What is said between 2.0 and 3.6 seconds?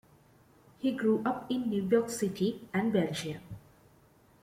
City and Belgium.